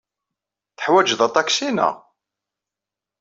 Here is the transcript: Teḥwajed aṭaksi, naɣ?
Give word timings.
Teḥwajed 0.77 1.19
aṭaksi, 1.27 1.69
naɣ? 1.71 1.95